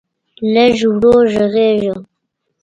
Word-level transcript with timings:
لږ 0.53 0.75
ورو 0.99 1.13
غږېږه. 1.33 1.95